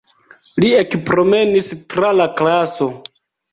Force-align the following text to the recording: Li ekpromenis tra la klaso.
Li 0.63 0.71
ekpromenis 0.77 1.69
tra 1.95 2.11
la 2.19 2.29
klaso. 2.43 2.91